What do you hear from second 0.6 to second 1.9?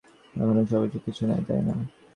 স্বাভাবিক কিছু না, তাই না?